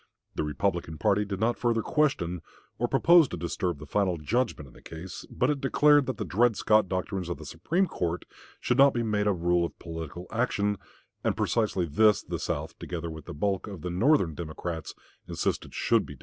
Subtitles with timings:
[0.33, 2.41] The Republican party did not further question
[2.79, 6.25] or propose to disturb the final judgment in the case; but it declared that the
[6.25, 8.25] Dred Scott doctrines of the Supreme Court
[8.59, 10.79] should not be made a rule of political action,
[11.23, 14.95] and precisely this the South, together with the bulk of the Northern Democrats,
[15.27, 16.19] insisted should be done.